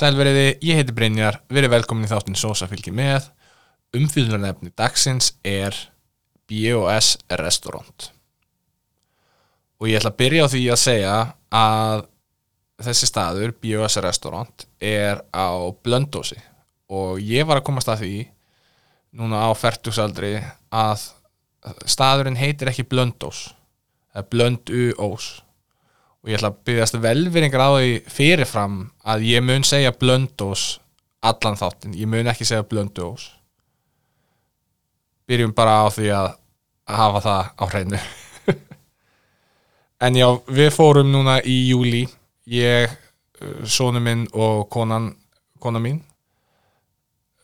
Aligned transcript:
Sælveriði, 0.00 0.54
ég 0.64 0.78
heiti 0.78 0.94
Brynjar, 0.96 1.42
verið 1.52 1.74
velkomin 1.74 2.06
í 2.06 2.08
þáttin 2.08 2.38
Sosa 2.38 2.64
fylgir 2.70 2.94
með. 2.96 3.26
Umfylgjarnefni 3.98 4.70
dagsins 4.78 5.34
er 5.44 5.76
B&S 6.48 7.18
Restaurant. 7.36 8.06
Og 9.76 9.90
ég 9.90 9.98
ætla 9.98 10.14
að 10.14 10.16
byrja 10.22 10.46
á 10.48 10.52
því 10.54 10.62
að 10.72 10.80
segja 10.80 11.18
að 11.52 12.06
þessi 12.86 13.10
staður, 13.10 13.52
B&S 13.60 13.98
Restaurant, 14.00 14.64
er 14.80 15.20
á 15.36 15.68
Blöndósi. 15.84 16.40
Og 16.88 17.20
ég 17.20 17.44
var 17.50 17.60
að 17.60 17.66
komast 17.68 17.92
að 17.92 18.06
því, 18.06 18.14
núna 19.20 19.44
á 19.44 19.50
færtugsaldri, 19.52 20.38
að 20.72 21.10
staðurinn 21.84 22.40
heitir 22.40 22.72
ekki 22.72 22.88
Blöndós. 22.88 23.50
Það 24.14 24.24
er 24.24 24.32
Blöndu-Ós 24.32 25.28
og 26.20 26.30
ég 26.30 26.36
ætla 26.36 26.52
að 26.52 26.62
byggjast 26.68 26.98
velveringar 27.00 27.64
á 27.64 27.70
því 27.78 27.92
fyrirfram 28.12 28.80
að 29.08 29.26
ég 29.30 29.44
mun 29.44 29.64
segja 29.64 29.92
blöndós 29.96 30.78
allan 31.20 31.58
þáttin, 31.60 31.96
ég 31.96 32.08
mun 32.08 32.28
ekki 32.30 32.48
segja 32.48 32.66
blöndós 32.66 33.30
byrjum 35.30 35.54
bara 35.54 35.84
á 35.84 35.86
því 35.92 36.10
að 36.16 36.32
hafa 36.90 37.22
það 37.26 37.52
á 37.54 37.64
hreinu. 37.70 38.00
En 40.00 40.16
já, 40.16 40.26
við 40.48 40.70
fórum 40.72 41.10
núna 41.12 41.34
í 41.44 41.68
júli 41.68 42.06
ég, 42.48 42.88
sónu 43.68 44.00
minn 44.00 44.22
og 44.32 44.62
konan 44.72 45.10
kona 45.60 45.82
mín. 45.82 46.00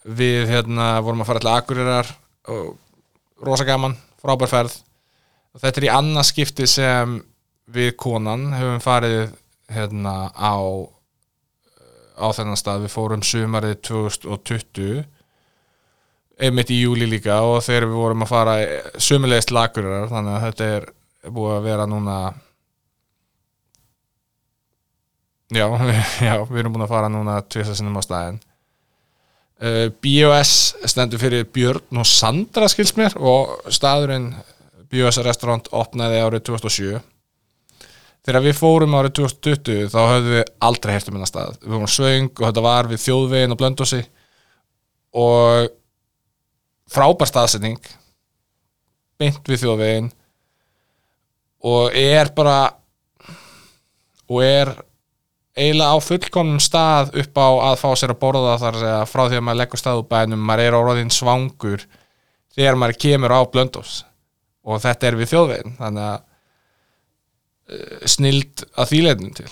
Við 0.07 0.49
hérna 0.49 0.95
vorum 1.05 1.21
að 1.21 1.29
fara 1.29 1.43
allir 1.43 1.59
akkurirar 1.61 2.11
og 2.49 3.45
rosa 3.45 3.67
gaman, 3.69 3.97
frábærferð 4.23 4.79
og 5.53 5.61
þetta 5.61 5.83
er 5.83 5.87
í 5.89 5.93
annarskipti 5.93 6.69
sem 6.71 7.19
við 7.67 7.93
konan 7.99 8.53
höfum 8.55 8.83
farið 8.83 9.35
hérna 9.73 10.31
á 10.31 10.57
á 12.17 12.27
þennan 12.33 12.59
stað, 12.59 12.87
við 12.87 12.95
fórum 12.95 13.23
sumarið 13.27 13.77
2020 13.91 15.05
einmitt 16.37 16.73
í 16.73 16.81
júli 16.83 17.09
líka 17.09 17.39
og 17.45 17.63
þegar 17.65 17.89
við 17.91 18.01
vorum 18.01 18.25
að 18.25 18.33
fara 18.33 18.57
sumulegist 19.01 19.53
lagurar 19.55 20.09
þannig 20.11 20.37
að 20.37 20.45
þetta 20.47 20.69
er 20.77 20.89
búið 21.33 21.55
að 21.57 21.67
vera 21.67 21.87
núna 21.89 22.17
já, 25.53 25.67
já 26.29 26.35
við 26.45 26.61
erum 26.61 26.77
búin 26.77 26.87
að 26.87 26.93
fara 26.93 27.13
núna 27.13 27.39
tviðsasinnum 27.45 27.99
á 28.01 28.03
staðin 28.05 28.41
uh, 29.65 29.87
BOS 30.05 30.55
stendur 30.93 31.23
fyrir 31.23 31.49
Björn 31.53 32.03
og 32.03 32.09
Sandra 32.09 32.69
skils 32.73 32.95
mér 32.99 33.17
og 33.17 33.73
staðurinn 33.73 34.33
BOS 34.93 35.21
restaurant 35.25 35.73
opnaði 35.75 36.23
árið 36.23 36.49
2007 36.53 37.05
þegar 38.27 38.43
við 38.43 38.57
fórum 38.59 38.97
árið 38.99 39.17
2020 39.21 39.91
þá 39.93 39.99
höfðum 40.03 40.33
við 40.35 40.45
aldrei 40.69 40.93
hert 40.97 41.11
um 41.11 41.19
hennar 41.19 41.31
stað. 41.31 41.59
Við 41.63 41.75
vorum 41.77 41.93
svöng 41.95 42.31
og 42.33 42.45
þetta 42.49 42.65
var 42.67 42.91
við 42.91 43.03
þjóðvegin 43.05 43.55
og 43.55 43.61
blöndósi 43.61 44.01
og 45.17 45.69
frábær 46.91 47.31
staðsetning 47.31 47.93
beint 49.21 49.47
við 49.49 49.63
þjóðvegin 49.63 50.11
og 51.67 51.95
er 51.97 52.33
bara 52.37 52.59
og 54.27 54.43
er 54.43 54.73
eiginlega 55.57 55.95
á 55.95 55.99
fullkomnum 56.03 56.61
stað 56.61 57.15
upp 57.23 57.39
á 57.41 57.49
að 57.71 57.79
fá 57.81 57.89
sér 57.97 58.13
að 58.13 58.21
borða 58.21 58.59
þar 58.61 58.81
frá 59.09 59.23
því 59.25 59.39
að 59.39 59.47
maður 59.47 59.61
leggur 59.63 59.81
stað 59.81 60.03
úr 60.03 60.11
bænum 60.11 60.43
maður 60.43 60.67
er 60.67 60.77
á 60.77 60.81
róðin 60.83 61.15
svangur 61.15 61.87
þegar 62.57 62.79
maður 62.81 63.01
kemur 63.07 63.33
á 63.33 63.41
blöndós 63.49 64.01
og 64.67 64.83
þetta 64.83 65.09
er 65.09 65.19
við 65.21 65.33
þjóðvegin 65.33 65.79
þannig 65.79 66.09
að 66.11 66.26
snild 68.07 68.65
að 68.79 68.93
þýleitnum 68.93 69.33
til. 69.37 69.49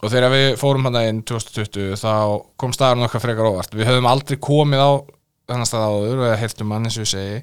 Og 0.00 0.08
þegar 0.08 0.32
við 0.32 0.46
fórum 0.56 0.86
hann 0.88 0.98
inn 1.02 1.22
2020 1.28 1.98
þá 2.00 2.12
kom 2.60 2.72
staðarinn 2.72 3.04
okkar 3.04 3.22
frekar 3.24 3.50
óvart. 3.50 3.74
Við 3.76 3.90
höfum 3.90 4.08
aldrei 4.08 4.38
komið 4.40 4.80
á 4.80 4.90
þennan 5.50 5.68
stað 5.68 5.88
áður 5.90 6.22
og 6.24 6.38
hefðum 6.40 6.70
mann 6.72 6.88
eins 6.88 6.96
og 6.96 7.04
ég 7.04 7.10
segi. 7.10 7.42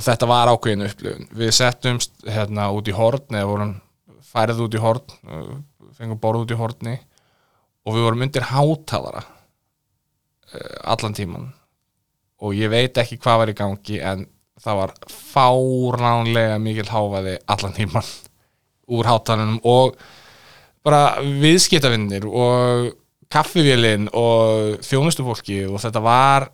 Og 0.00 0.06
þetta 0.06 0.30
var 0.30 0.52
ákveðinu 0.54 0.88
upplifun. 0.88 1.28
Við 1.36 1.52
settumst 1.58 2.24
hérna 2.24 2.70
út 2.72 2.88
í 2.88 2.96
horn 2.96 3.36
eða 3.36 3.50
vorum 3.50 3.76
færið 4.30 4.64
út 4.64 4.78
í 4.78 4.80
horn 4.80 5.14
eh, 5.28 5.52
fengum 5.98 6.22
borð 6.22 6.46
út 6.46 6.54
í 6.56 6.60
horni. 6.60 6.96
Og 7.84 7.96
við 7.96 8.06
vorum 8.06 8.24
undir 8.24 8.48
hátalara 8.48 9.24
eh, 10.54 10.76
allan 10.88 11.16
tíman 11.16 11.50
og 12.40 12.56
ég 12.56 12.70
veit 12.72 12.96
ekki 12.96 13.18
hvað 13.20 13.42
var 13.42 13.52
í 13.52 13.56
gangi 13.56 13.98
en 14.00 14.24
það 14.60 14.80
var 14.80 14.94
fáránlega 15.10 16.58
mikil 16.62 16.88
háfaði 16.90 17.36
allan 17.50 17.76
tíman 17.76 18.08
úr 18.90 19.08
hátalunum 19.08 19.60
og 19.68 19.98
bara 20.84 21.20
viðskiptavinnir 21.22 22.26
og 22.26 22.90
kaffivélinn 23.30 24.08
og 24.16 24.80
þjónustufólki 24.84 25.62
og 25.68 25.78
þetta 25.82 26.02
var 26.02 26.48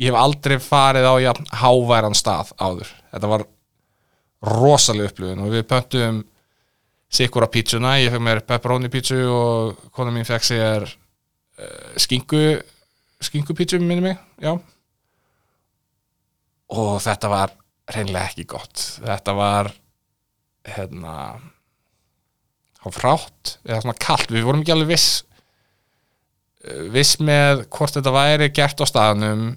ég 0.00 0.10
hef 0.10 0.18
aldrei 0.18 0.58
farið 0.62 1.06
á 1.08 1.14
ja, 1.20 1.32
háværan 1.60 2.16
stað 2.16 2.52
áður. 2.60 2.90
Þetta 3.12 3.30
var 3.30 3.46
rosalega 4.50 5.12
upplifun 5.12 5.44
og 5.44 5.54
við 5.54 5.66
pöntum 5.68 6.20
sikkur 7.10 7.44
á 7.44 7.52
pítsuna, 7.52 7.96
ég 8.00 8.12
fekk 8.12 8.24
mér 8.24 8.42
pepperoni 8.46 8.90
pítsu 8.92 9.18
og 9.28 9.88
kona 9.96 10.12
mín 10.14 10.28
fekk 10.28 10.46
sér 10.46 10.86
uh, 10.86 11.96
skingu 12.00 12.60
skinku 13.20 13.56
pítsu 13.56 13.80
minni 13.82 14.04
mig, 14.04 14.20
já 14.40 14.54
og 16.70 17.00
þetta 17.02 17.30
var 17.32 17.54
reynlega 17.90 18.30
ekki 18.30 18.46
gott. 18.50 18.84
Þetta 19.02 19.34
var 19.38 19.72
hérna 20.68 21.14
frátt 22.80 23.58
eða 23.66 23.82
svona 23.82 23.98
kallt, 24.00 24.30
við 24.32 24.46
vorum 24.46 24.62
ekki 24.62 24.72
alveg 24.72 24.94
viss 24.94 25.08
eh, 26.64 26.86
viss 26.94 27.18
með 27.20 27.66
hvort 27.68 27.96
þetta 27.98 28.12
væri 28.14 28.48
gert 28.56 28.80
á 28.80 28.86
staðnum 28.88 29.50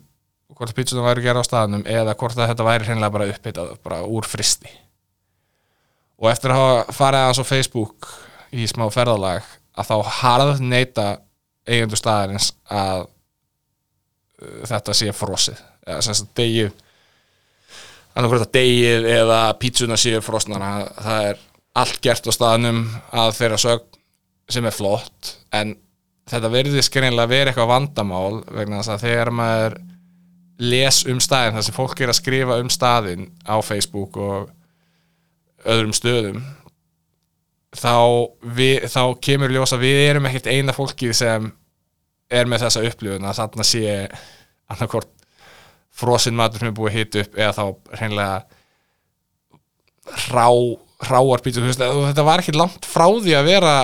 hvort 0.53 0.75
pítsunum 0.75 1.07
væri 1.07 1.23
gert 1.25 1.41
á 1.41 1.46
staðnum 1.46 1.85
eða 1.90 2.16
hvort 2.19 2.38
þetta 2.38 2.68
væri 2.68 2.88
reynlega 2.88 3.13
bara 3.16 3.29
upphittað 3.31 3.73
bara 3.85 4.02
úr 4.06 4.28
fristi. 4.28 4.69
Og 6.22 6.29
eftir 6.31 6.53
að 6.53 6.94
farið 6.96 7.23
aðeins 7.23 7.41
á 7.41 7.46
Facebook 7.47 8.09
í 8.53 8.68
smá 8.69 8.85
ferðalag 8.94 9.47
að 9.73 9.90
þá 9.90 10.12
harð 10.19 10.62
neyta 10.62 11.07
eigundu 11.68 11.97
staðarins 11.97 12.52
að 12.69 13.06
uh, 13.07 14.63
þetta 14.69 14.96
sé 14.97 15.16
frosið. 15.16 15.59
Eða 15.88 16.03
sem 16.03 16.13
þess 16.13 16.25
að 16.25 16.34
degið 16.40 16.72
annarkvæmt 18.13 18.47
að 18.47 18.53
degið 18.57 19.07
eða 19.16 19.40
pítsuna 19.62 19.97
séu 20.00 20.22
frosnara 20.24 20.74
það 20.97 21.29
er 21.31 21.41
allt 21.84 22.01
gert 22.06 22.29
á 22.29 22.31
staðnum 22.34 22.84
að 23.09 23.31
þeirra 23.40 23.62
sög 23.62 23.88
sem 24.53 24.68
er 24.69 24.75
flott 24.75 25.34
en 25.56 25.75
þetta 26.29 26.52
verður 26.53 26.85
skrinlega 26.85 27.31
vera 27.31 27.52
eitthvað 27.52 27.72
vandamál 27.72 28.44
vegna 28.53 28.81
þess 28.81 28.94
að 28.94 29.06
þegar 29.07 29.34
maður 29.40 29.78
les 30.63 31.00
um 31.09 31.22
staðin 31.23 31.57
þar 31.57 31.66
sem 31.68 31.75
fólk 31.75 32.03
er 32.03 32.12
að 32.13 32.19
skrifa 32.19 32.59
um 32.62 32.69
staðin 32.72 33.25
á 33.44 33.56
Facebook 33.66 34.19
og 34.22 34.52
öðrum 35.63 35.96
stöðum 35.96 36.44
þá, 37.73 37.97
við, 38.56 38.85
þá 38.91 39.03
kemur 39.23 39.53
ljósa 39.53 39.79
við 39.81 40.03
erum 40.12 40.29
ekkert 40.29 40.52
eina 40.53 40.75
fólkið 40.75 41.16
sem 41.18 41.50
er 42.34 42.50
með 42.50 42.68
þessa 42.68 42.85
upplifun 42.90 43.28
að 43.28 43.40
þarna 43.41 43.68
sé 43.68 43.96
annarkort 44.73 45.12
frosinn 45.93 46.37
matur 46.37 46.61
sem 46.61 46.71
er 46.71 46.77
búið 46.77 46.97
hitt 46.97 47.17
upp 47.21 47.37
eða 47.37 47.53
þá 47.57 47.97
hreinlega 47.99 48.37
rá, 50.33 50.47
ráar 51.09 51.43
pítsu 51.43 51.63
þetta 51.63 52.25
var 52.25 52.43
ekki 52.43 52.55
langt 52.57 52.87
frá 52.90 53.05
því 53.07 53.35
að 53.37 53.49
vera 53.51 53.75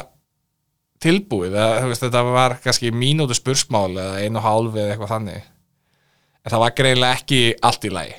tilbúið 1.04 1.56
eða, 1.56 1.92
þetta 1.96 2.24
var 2.28 2.58
kannski 2.64 2.92
mínútu 2.92 3.38
spursmál 3.38 3.94
eða 3.94 4.20
einu 4.24 4.44
hálf 4.44 4.76
eða 4.76 4.94
eitthvað 4.94 5.14
þannig. 5.14 5.46
En 6.44 6.54
það 6.54 6.64
var 6.64 6.76
greinlega 6.76 7.20
ekki 7.20 7.42
allt 7.70 7.88
í 7.88 7.94
lagi. 7.94 8.18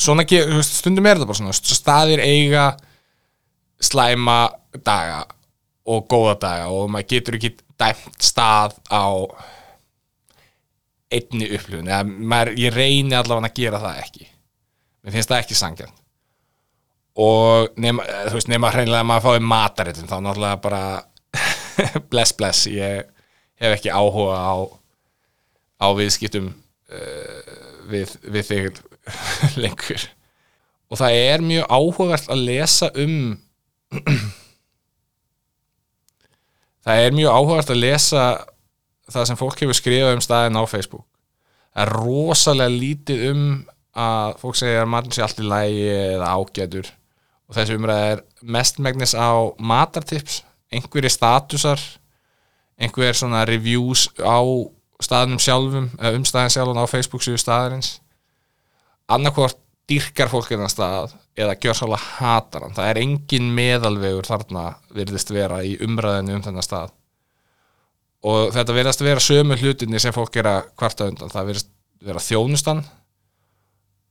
Svona 0.00 0.24
stundum 0.64 1.08
er 1.08 1.18
þetta 1.18 1.28
bara 1.28 1.40
svona 1.40 1.56
staðir 1.56 2.22
eiga 2.24 2.66
slæma 3.80 4.38
daga 4.84 5.24
og 5.88 6.04
góða 6.08 6.36
daga 6.40 6.68
og 6.72 6.90
maður 6.92 7.08
getur 7.14 7.38
ekki 7.38 7.54
dæmt 7.80 8.24
stað 8.24 8.76
á 8.92 9.04
einni 11.10 11.48
upplifun. 11.56 11.88
Eða 11.90 12.44
ég 12.58 12.74
reyni 12.74 13.16
allavega 13.18 13.50
að 13.50 13.58
gera 13.58 13.82
það 13.82 14.04
ekki. 14.04 14.28
Mér 15.00 15.16
finnst 15.16 15.32
það 15.32 15.42
ekki 15.44 15.58
sangjant 15.58 16.00
og 17.20 17.74
nema, 17.80 18.04
þú 18.28 18.36
veist, 18.38 18.50
nema 18.50 18.70
hreinlega 18.72 19.02
að 19.02 19.08
maður 19.10 19.24
fái 19.26 19.46
mataritin 19.50 20.10
þá 20.10 20.16
náttúrulega 20.22 20.60
bara 20.62 20.82
bless 22.12 22.34
bless 22.36 22.68
ég 22.70 23.08
hef 23.60 23.76
ekki 23.76 23.92
áhuga 23.92 24.38
á 24.38 24.54
á 25.80 25.86
viðskiptum 25.96 26.50
uh, 26.52 27.54
við, 27.90 28.14
við 28.24 28.48
þig 28.50 28.80
lengur. 29.62 30.06
Og 30.90 30.98
það 31.00 31.16
er 31.16 31.44
mjög 31.46 31.70
áhugavert 31.70 32.30
að 32.30 32.44
lesa 32.48 32.90
um 33.00 33.16
það 36.84 37.04
er 37.06 37.16
mjög 37.16 37.36
áhugavert 37.36 37.72
að 37.74 37.82
lesa 37.84 38.24
það 39.12 39.28
sem 39.28 39.38
fólk 39.40 39.62
hefur 39.62 39.78
skrifað 39.78 40.16
um 40.16 40.24
staðin 40.24 40.58
á 40.58 40.64
Facebook. 40.70 41.06
Er 41.78 41.90
rosalega 41.94 42.72
lítið 42.72 43.26
um 43.30 43.44
að 44.00 44.36
fólk 44.42 44.58
segja 44.58 44.82
að 44.84 44.90
matur 44.92 45.16
sé 45.16 45.24
allt 45.24 45.40
í 45.42 45.46
lægi 45.46 45.86
eða 46.16 46.34
ágætur. 46.34 46.90
Og 47.50 47.56
þessi 47.56 47.78
umræð 47.78 48.04
er 48.10 48.22
mestmægnis 48.56 49.14
á 49.18 49.30
matartips 49.58 50.42
einhverjir 50.70 51.10
statusar 51.10 51.80
einhver 52.80 53.16
svona 53.16 53.42
reviews 53.48 54.06
á 54.22 54.38
staðnum 55.02 55.40
sjálfum 55.42 55.90
um 55.90 56.28
staðin 56.28 56.54
sjálfum 56.54 56.78
á 56.80 56.86
Facebook 56.90 57.24
síðu 57.24 57.40
staðarins. 57.42 57.98
Annarkvort 59.10 59.58
dýrkar 59.90 60.30
fólk 60.30 60.52
innan 60.54 60.70
stað 60.70 61.16
eða 61.34 61.56
gjör 61.58 61.74
svolítið 61.74 62.06
hatar 62.20 62.66
hann. 62.66 62.76
Það 62.76 62.90
er 62.92 63.00
engin 63.02 63.50
meðalvegur 63.56 64.28
þarna 64.28 64.64
virðist 64.94 65.32
vera 65.34 65.64
í 65.66 65.74
umræðinu 65.82 66.38
um 66.38 66.44
þennan 66.46 66.66
stað 66.66 66.94
og 68.26 68.54
þetta 68.54 68.76
virðast 68.76 69.04
vera 69.04 69.22
sömu 69.24 69.56
hlutinni 69.60 70.00
sem 70.02 70.14
fólk 70.14 70.32
gera 70.34 70.60
kvarta 70.76 71.08
undan. 71.08 71.32
Það 71.32 71.52
virðist 71.52 71.70
vera 72.04 72.22
þjónustan 72.24 72.82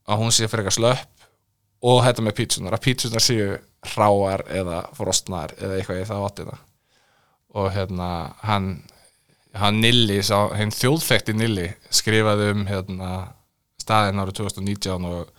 að 0.09 0.21
hún 0.23 0.33
sé 0.33 0.49
fyrir 0.49 0.65
eitthvað 0.65 0.77
slöpp 0.79 1.27
og 1.89 2.01
þetta 2.03 2.25
með 2.25 2.37
pítsunar 2.39 2.75
að 2.75 2.85
pítsunar 2.85 3.23
séu 3.23 3.59
hráar 3.93 4.43
eða 4.51 4.81
frostnar 4.97 5.53
eða 5.57 5.77
eitthvað 5.77 6.01
í 6.01 6.07
það 6.09 6.25
áttina. 6.27 6.57
Og 7.57 7.69
hérna 7.73 8.09
hann 8.45 8.71
hann 9.57 9.79
Nilli, 9.81 10.19
henn 10.57 10.73
þjóðfekti 10.73 11.33
Nilli 11.33 11.69
skrifaði 11.93 12.51
um 12.53 12.65
hérna, 12.69 13.09
staðin 13.81 14.21
árið 14.21 14.43
2019 14.43 15.07
og 15.09 15.31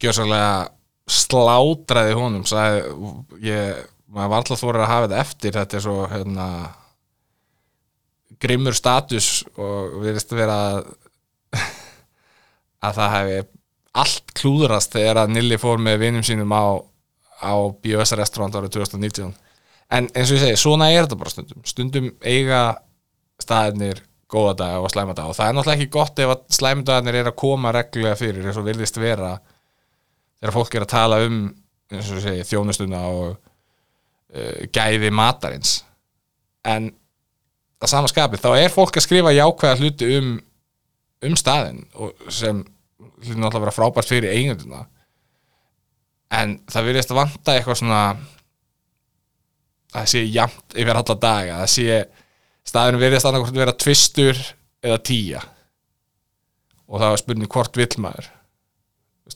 gjörsanlega 0.00 0.70
slátraði 1.04 2.14
honum 2.16 2.46
sagði, 2.48 3.10
ég, 3.44 3.82
maður 4.08 4.30
var 4.32 4.40
alltaf 4.40 4.62
þóra 4.62 4.86
að 4.86 4.92
hafa 4.92 5.06
þetta 5.06 5.20
eftir 5.20 5.58
þetta 5.58 5.76
er 5.76 5.84
svo 5.84 5.98
hérna 6.08 6.48
grimmur 8.44 8.76
status 8.76 9.28
og 9.56 9.98
við 10.04 10.18
veistum 10.18 10.40
vera 10.40 10.58
að, 10.70 10.90
að 12.84 12.98
það 13.00 13.14
hefði 13.16 13.38
allt 14.04 14.34
klúðrast 14.34 14.96
þegar 14.96 15.22
að 15.22 15.34
Nilli 15.36 15.58
fór 15.60 15.82
með 15.82 16.00
vinum 16.02 16.26
sínum 16.26 16.52
á, 16.54 16.78
á 17.42 17.54
BOS 17.82 18.14
restaurant 18.18 18.56
árið 18.58 18.76
2019 18.80 19.34
en 19.94 20.08
eins 20.10 20.30
og 20.30 20.38
ég 20.38 20.42
segi, 20.42 20.58
svona 20.58 20.90
er 20.92 21.04
þetta 21.04 21.20
bara 21.20 21.32
stundum. 21.32 21.62
Stundum 21.68 22.10
eiga 22.24 22.62
staðinir 23.42 24.02
góða 24.30 24.54
dag 24.62 24.82
og 24.82 24.90
slæma 24.90 25.14
dag 25.14 25.30
og 25.30 25.36
það 25.36 25.50
er 25.50 25.56
náttúrulega 25.58 25.82
ekki 25.82 25.94
gott 25.94 26.22
ef 26.22 26.32
að 26.32 26.44
slæmdagarnir 26.56 27.18
er 27.20 27.30
að 27.30 27.38
koma 27.38 27.72
reglulega 27.74 28.18
fyrir 28.18 28.48
eins 28.48 28.58
og 28.58 28.66
virðist 28.66 28.98
vera 28.98 29.34
þegar 30.40 30.56
fólk 30.56 30.74
er 30.74 30.86
að 30.86 30.94
tala 30.94 31.20
um 31.26 31.40
eins 31.92 32.10
og 32.10 32.22
segi, 32.24 32.46
þjónustuna 32.48 33.02
og 33.12 33.26
uh, 33.34 34.60
gæði 34.74 35.12
matarins. 35.14 35.76
En 36.66 36.90
að 37.82 37.90
sama 37.90 38.10
skapi 38.10 38.40
þá 38.40 38.50
er 38.58 38.72
fólk 38.72 38.98
að 38.98 39.06
skrifa 39.06 39.34
jákvæða 39.34 39.80
hluti 39.80 40.10
um, 40.18 40.34
um 41.24 41.38
staðin 41.38 41.82
sem 42.32 42.62
hluti 43.24 43.38
náttúrulega 43.38 43.64
vera 43.66 43.74
frábært 43.74 44.10
fyrir 44.10 44.34
eigenduna. 44.34 44.84
En 46.34 46.58
það 46.70 46.88
virðist 46.90 47.12
að 47.12 47.20
vanta 47.20 47.54
eitthvað 47.54 47.80
svona 47.80 48.02
það 49.94 50.06
sé 50.10 50.22
jamt 50.26 50.76
yfir 50.76 50.98
alla 50.98 51.18
daga 51.22 51.58
það 51.62 51.72
sé 51.74 51.98
staðinu 52.64 53.02
virðist 53.02 53.28
annarkort 53.28 53.58
vera 53.58 53.76
tvistur 53.76 54.38
eða 54.84 55.02
tíja 55.04 55.42
og 56.88 57.00
það 57.00 57.12
var 57.12 57.20
spurning 57.20 57.52
hvort 57.52 57.78
vill 57.78 58.00
maður. 58.02 58.26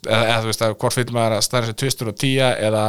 Eða, 0.04 0.18
eða 0.20 0.40
þú 0.40 0.50
veist 0.50 0.64
að 0.64 0.74
hvort 0.82 0.98
vill 0.98 1.14
maður 1.16 1.36
að 1.38 1.46
staðinu 1.46 1.70
sé 1.70 1.78
tvistur 1.82 2.10
og 2.10 2.18
tíja 2.20 2.50
eða 2.60 2.82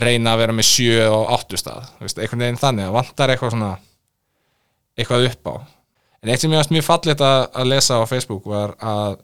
reyna 0.00 0.32
að 0.32 0.42
vera 0.42 0.54
með 0.56 0.68
sjö 0.68 1.08
og 1.08 1.32
áttu 1.36 1.58
stað. 1.60 1.90
Veist, 2.02 2.18
einhvern 2.20 2.44
veginn 2.44 2.60
þannig, 2.60 2.88
það 2.88 2.96
vantar 2.96 3.32
eitthvað 3.32 3.52
svona 3.54 3.72
eitthvað 4.96 5.30
upp 5.30 5.50
á. 5.52 5.54
En 6.22 6.32
eitt 6.32 6.42
sem 6.42 6.52
ég 6.52 6.60
varst 6.60 6.74
mjög 6.74 6.86
fallit 6.86 7.22
að, 7.22 7.40
að 7.52 7.70
lesa 7.70 8.00
á 8.00 8.10
Facebook 8.10 8.46
var 8.50 8.74
að 8.80 9.18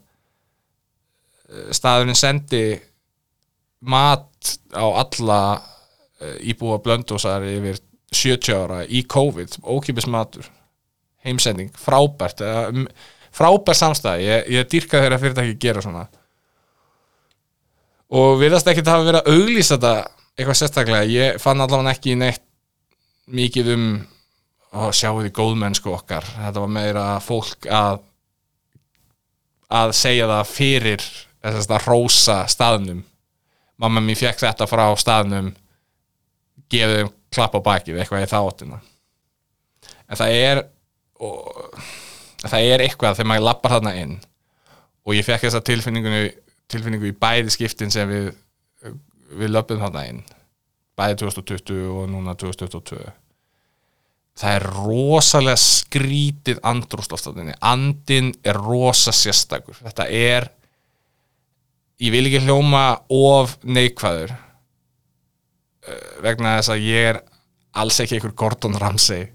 staðurinn 1.75 2.17
sendi 2.17 2.65
mat 3.83 4.53
á 4.73 4.85
alla 4.85 5.39
íbúa 6.39 6.79
blöndósar 6.83 7.43
yfir 7.45 7.81
70 8.13 8.55
ára 8.55 8.83
í 8.85 9.03
COVID 9.09 9.57
ókipis 9.65 10.07
matur, 10.07 10.45
heimsending 11.25 11.73
frábært 11.79 12.43
frábært 13.33 13.79
samstæði, 13.79 14.27
ég, 14.27 14.49
ég 14.53 14.69
dýrka 14.69 15.01
þeirra 15.01 15.19
fyrirtæki 15.21 15.55
að 15.55 15.61
gera 15.63 15.83
svona. 15.83 16.03
Og 18.13 18.37
viðast 18.41 18.67
ekki 18.69 18.83
það 18.85 18.99
að 18.99 19.07
vera 19.09 19.21
að 19.23 19.37
auglýsa 19.39 19.77
þetta 19.77 19.93
eitthvað 20.37 20.59
sérstaklega. 20.59 21.09
Ég 21.09 21.39
fann 21.41 21.63
allavega 21.63 21.95
ekki 21.95 22.13
neitt 22.19 22.43
mikið 23.33 23.71
um 23.73 23.87
að 24.73 24.93
sjáu 24.97 25.21
því 25.21 25.33
góðmennsku 25.37 25.91
okkar. 25.93 26.25
Þetta 26.37 26.63
var 26.63 26.73
meira 26.73 27.05
fólk 27.23 27.67
að 27.69 28.01
að 29.73 29.91
segja 29.97 30.29
það 30.29 30.49
fyrir 30.51 31.03
þess 31.43 31.69
að 31.69 31.87
rosa 31.89 32.43
staðnum. 32.51 33.03
Mamma 33.81 34.03
mér 34.05 34.19
fekk 34.19 34.43
þetta 34.43 34.69
frá 34.69 34.85
staðnum 35.01 35.53
gefið 36.69 36.99
þeim 36.99 37.13
klapp 37.33 37.55
á 37.57 37.61
bakið 37.65 37.99
eitthvað 38.01 38.25
í 38.27 38.29
þáttina 38.29 38.83
en 40.13 40.19
það 40.19 40.35
er 40.37 40.61
og, 41.23 41.81
það 42.43 42.69
er 42.69 42.85
eitthvað 42.85 43.17
þegar 43.17 43.29
maður 43.31 43.47
lappar 43.47 43.75
þarna 43.77 43.95
inn. 44.01 44.15
Og 45.03 45.17
ég 45.17 45.27
fekk 45.27 45.47
þessa 45.47 45.63
tilfinningu 45.65 46.23
tilfinningu 46.71 47.09
í 47.11 47.17
bæði 47.17 47.53
skiptin 47.53 47.91
sem 47.93 48.09
við 48.09 48.31
við 49.33 49.49
löpum 49.49 49.81
þarna 49.81 50.05
inn. 50.11 50.23
Bæði 50.97 51.23
2020 51.23 51.85
og 51.89 52.09
núna 52.11 52.35
2022 52.37 53.01
það 54.39 54.55
er 54.57 54.65
rosalega 54.75 55.59
skrítið 55.61 56.61
andrústofstafninni 56.65 57.53
andin 57.61 58.31
er 58.45 58.57
rosa 58.57 59.13
sérstakur. 59.13 59.77
Þetta 59.77 60.07
er 60.09 60.49
ég 62.01 62.13
vil 62.13 62.25
ekki 62.27 62.41
hljóma 62.47 62.85
of 63.13 63.57
neikvæður 63.63 64.33
vegna 66.23 66.57
þess 66.57 66.73
að 66.73 66.87
ég 66.87 67.11
er 67.11 67.21
alls 67.77 67.99
ekki 68.01 68.17
einhver 68.17 68.35
Gordon 68.39 68.79
Ramsay 68.79 69.27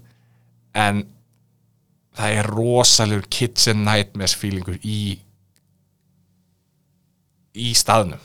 en 0.77 1.03
það 2.17 2.37
er 2.41 2.49
rosalegur 2.51 3.27
kitchen 3.31 3.83
nightmares 3.87 4.35
feelingur 4.37 4.79
í 4.83 5.19
í 7.59 7.71
staðnum. 7.75 8.21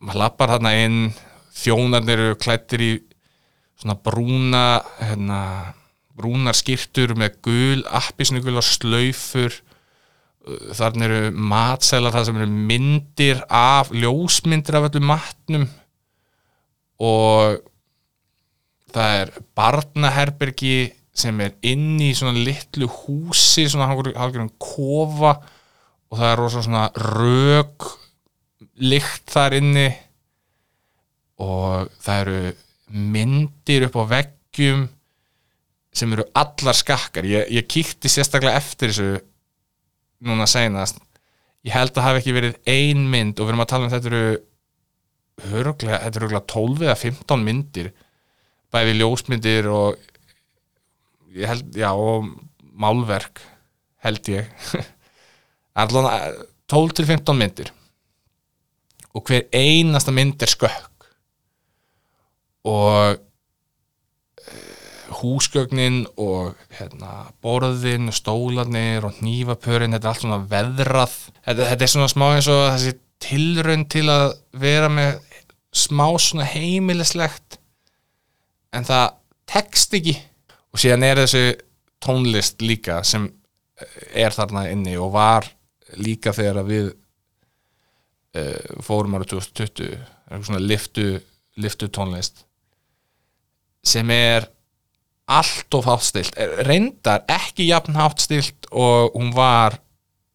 Maður 0.00 0.22
lappar 0.22 0.54
þarna 0.54 0.72
inn 0.80 1.00
þjónarnir 1.60 2.22
eru 2.24 2.38
klættir 2.40 2.84
í 2.84 2.90
svona 3.80 3.96
brúna 3.96 4.64
hérna, 5.00 5.40
brúnar 6.16 6.56
skýrtur 6.56 7.14
með 7.18 7.40
gul, 7.44 7.82
appisnugul 7.88 8.60
og 8.60 8.66
slaufur. 8.66 9.56
Þarna 10.76 11.06
eru 11.06 11.32
matsælar 11.36 12.14
það 12.14 12.28
sem 12.28 12.40
eru 12.40 12.60
myndir 12.70 13.42
af, 13.46 13.92
ljósmyndir 13.92 14.78
af 14.78 14.88
öllum 14.90 15.10
matnum. 15.10 15.66
Og 17.00 17.60
það 18.92 19.16
er 19.22 19.32
barnaherbergi 19.56 20.90
sem 21.20 21.40
er 21.44 21.56
inn 21.66 22.00
í 22.02 22.12
svona 22.16 22.36
litlu 22.36 22.88
húsi, 22.90 23.66
svona 23.68 23.88
halgjörðum 23.90 24.52
kofa. 24.60 25.38
Og 26.10 26.18
það 26.18 26.32
er 26.32 26.40
rosa 26.40 26.64
svona 26.66 26.88
rög 26.96 27.88
lykt 28.80 29.30
þar 29.32 29.60
inni. 29.60 29.88
Og 31.40 31.88
það 32.02 32.24
eru 32.24 32.40
myndir 32.90 33.86
upp 33.88 33.98
á 34.00 34.04
veggjum 34.16 34.88
sem 35.94 36.12
eru 36.14 36.24
allar 36.38 36.76
skakkar. 36.76 37.26
Ég, 37.26 37.50
ég 37.50 37.68
kíkti 37.70 38.10
sérstaklega 38.10 38.58
eftir 38.58 38.92
þessu 38.92 39.22
núna 40.26 40.46
senast 40.50 41.00
ég 41.66 41.74
held 41.74 41.96
að 41.96 42.06
hafi 42.06 42.22
ekki 42.22 42.36
verið 42.36 42.58
ein 42.70 43.02
mynd 43.12 43.40
og 43.40 43.46
við 43.46 43.52
erum 43.52 43.64
að 43.64 43.72
tala 43.72 43.86
um 43.86 43.92
þetta 43.92 44.10
eru 44.10 44.22
höruglega, 45.50 45.98
þetta 46.04 46.20
eru 46.20 46.28
höruglega 46.28 46.46
12 46.52 46.86
eða 46.86 46.98
15 47.00 47.44
myndir. 47.46 47.90
Bæði 48.70 48.94
ljósmyndir 48.98 49.68
og 49.72 49.98
ég 51.34 51.50
held, 51.50 51.74
já, 51.76 51.90
og 51.90 52.28
málverk 52.80 53.42
held 54.04 54.30
ég. 54.32 54.48
Allan 55.80 56.08
12 56.70 56.96
til 57.00 57.08
15 57.08 57.40
myndir. 57.40 57.72
Og 59.16 59.26
hver 59.26 59.48
einasta 59.56 60.14
mynd 60.14 60.40
er 60.40 60.52
skökk 60.52 60.89
og 62.68 63.20
húsgögnin 65.20 66.04
og 66.20 66.54
hérna, 66.78 67.30
borðin, 67.42 68.10
stólanir 68.14 69.04
og 69.08 69.18
nývapörin, 69.24 69.94
þetta 69.96 70.06
er 70.06 70.12
allt 70.12 70.24
svona 70.24 70.40
veðrað. 70.50 71.16
Þetta, 71.44 71.68
þetta 71.72 71.86
er 71.86 71.92
svona 71.94 72.10
smá 72.12 72.26
eins 72.28 72.50
og 72.52 72.62
þessi 72.68 72.94
tilraun 73.20 73.86
til 73.90 74.06
að 74.12 74.26
vera 74.62 74.90
með 74.92 75.18
smá 75.76 76.06
svona 76.18 76.46
heimilislegt 76.50 77.58
en 78.74 78.86
það 78.86 79.18
tekst 79.50 79.98
ekki. 79.98 80.16
Og 80.70 80.82
síðan 80.82 81.06
er 81.06 81.24
þessi 81.24 81.44
tónlist 82.00 82.62
líka 82.64 83.00
sem 83.06 83.26
er 84.14 84.34
þarna 84.34 84.68
inni 84.70 84.96
og 85.00 85.12
var 85.14 85.48
líka 85.98 86.32
þegar 86.36 86.62
við 86.68 86.92
uh, 86.92 88.78
fórum 88.84 89.16
ára 89.18 89.26
2020 89.26 89.98
svona 90.46 90.62
liftu, 90.62 91.16
liftu 91.58 91.88
tónlist 91.90 92.44
sem 93.86 94.10
er 94.12 94.48
allt 95.30 95.74
of 95.74 95.86
háttstilt 95.86 96.34
reyndar 96.66 97.22
ekki 97.30 97.68
jafn 97.70 97.96
háttstilt 97.96 98.66
og 98.70 99.14
hún 99.14 99.30
var 99.36 99.78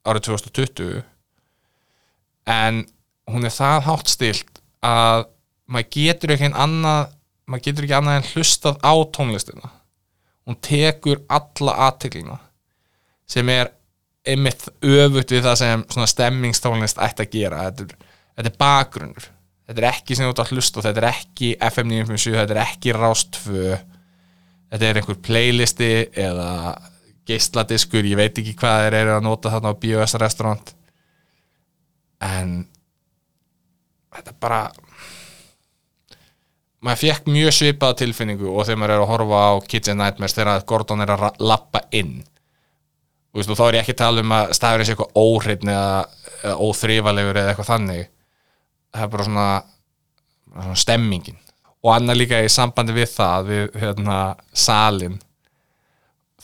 árið 0.07 0.29
2020 0.29 1.03
en 2.55 2.85
hún 3.31 3.45
er 3.45 3.53
það 3.53 3.85
háttstilt 3.89 4.61
að 4.85 5.27
maður 5.65 5.91
getur 5.97 6.35
ekki 6.35 6.51
annað 6.53 7.15
maður 7.49 7.65
getur 7.67 7.87
ekki 7.87 7.97
annað 7.97 8.19
en 8.19 8.27
hlustað 8.33 8.77
á 8.81 8.93
tónlistina. 9.13 9.71
Hún 10.45 10.57
tekur 10.61 11.23
alla 11.29 11.77
aðteklina 11.87 12.37
sem 13.29 13.49
er 13.49 13.71
einmitt 14.25 14.67
öfugt 14.81 15.33
við 15.33 15.45
það 15.45 15.57
sem 15.61 15.85
stemmingstónlist 16.13 17.01
ætti 17.01 17.25
að 17.25 17.33
gera. 17.33 17.63
Þetta 17.69 17.85
er, 17.85 18.11
þetta 18.37 18.51
er 18.51 18.59
bakgrunnur 18.61 19.31
þetta 19.65 19.81
er 19.81 19.89
ekki 19.89 20.15
sem 20.15 20.27
þú 20.27 20.34
ert 20.34 20.43
að 20.45 20.55
hlusta 20.55 20.86
þetta 20.86 21.01
er 21.03 21.10
ekki 21.12 21.51
FM 21.72 21.91
957, 21.91 22.38
þetta 22.39 22.55
er 22.55 22.63
ekki 22.65 22.95
Rástfö 22.95 23.77
þetta 24.75 24.89
er 24.89 25.00
einhver 25.00 25.19
playlisti 25.24 25.91
eða 26.25 26.51
geisladiskur, 27.25 28.05
ég 28.05 28.19
veit 28.19 28.38
ekki 28.38 28.55
hvað 28.60 28.86
þeir 28.86 28.98
eru 29.01 29.13
að 29.15 29.25
nota 29.25 29.51
þarna 29.53 29.74
á 29.74 29.79
BOS 29.81 30.17
restaurant. 30.22 30.74
En 32.24 32.57
þetta 34.15 34.34
er 34.34 34.39
bara 34.41 34.62
maður 36.86 37.01
fekk 37.01 37.31
mjög 37.34 37.55
svipað 37.57 37.98
tilfinningu 38.03 38.51
og 38.51 38.67
þegar 38.67 38.81
maður 38.81 38.95
er 38.95 39.03
að 39.03 39.12
horfa 39.13 39.41
á 39.41 39.53
Kitchen 39.65 40.00
Nightmares 40.01 40.38
þegar 40.38 40.67
Gordon 40.69 41.05
er 41.05 41.15
að 41.15 41.41
lappa 41.41 41.86
inn. 41.95 42.19
Og 43.36 43.43
þá 43.43 43.65
er 43.65 43.79
ég 43.79 43.84
ekki 43.84 43.95
að 43.98 44.03
tala 44.03 44.22
um 44.24 44.36
að 44.36 44.53
staðurinn 44.55 44.88
sé 44.88 44.93
eitthvað 44.93 45.17
óhreitn 45.19 45.72
eða, 45.74 46.05
óþrifalegur 46.62 47.39
eða 47.41 47.51
eitthvað 47.51 47.72
þannig 47.72 48.05
það 48.95 49.05
er 49.05 49.11
bara 49.13 49.27
svona, 49.27 49.47
svona 50.55 50.77
stemmingin. 50.79 51.39
Og 51.85 51.93
annað 51.93 52.21
líka 52.21 52.41
í 52.41 52.49
sambandi 52.49 52.95
við 52.95 53.09
það 53.13 53.49
við 53.49 53.79
hérna 53.81 54.19
salin 54.57 55.19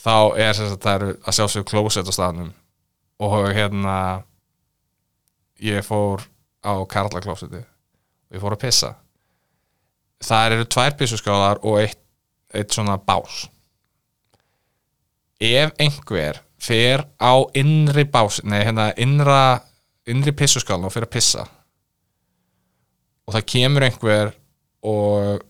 þá 0.02 0.14
er 0.38 0.52
þess 0.54 0.68
að 0.68 0.82
það 0.84 0.94
eru 0.96 1.14
að 1.14 1.36
sjálfsögðu 1.38 1.70
klósett 1.70 2.10
á 2.10 2.12
staðnum. 2.14 2.52
Og 3.22 3.34
hérna 3.54 3.96
ég 5.62 5.86
fór 5.86 6.24
á 6.62 6.72
Karla 6.90 7.22
klósetti 7.22 7.62
og 7.62 8.36
ég 8.36 8.42
fór 8.42 8.56
að 8.56 8.62
pissa. 8.66 8.92
Það 10.22 10.56
eru 10.56 10.68
tvær 10.70 10.96
pissuskáðar 10.98 11.60
og 11.66 11.80
eitt, 11.82 11.98
eitt 12.54 12.74
svona 12.74 12.98
bás. 13.02 13.46
Ef 15.42 15.74
einhver 15.82 16.38
fer 16.62 17.02
á 17.18 17.34
innri 17.58 18.04
bás 18.06 18.38
nei 18.46 18.60
hérna 18.62 18.92
innra 19.02 19.58
innri 20.06 20.30
pissuskálan 20.34 20.86
og 20.86 20.94
fer 20.94 21.08
að 21.08 21.14
pissa 21.16 21.46
og 23.26 23.36
það 23.36 23.48
kemur 23.54 23.86
einhver 23.86 24.34
og 24.82 25.42